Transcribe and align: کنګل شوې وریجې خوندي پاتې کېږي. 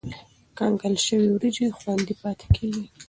کنګل 0.57 0.95
شوې 1.05 1.27
وریجې 1.33 1.67
خوندي 1.77 2.15
پاتې 2.21 2.47
کېږي. 2.55 2.85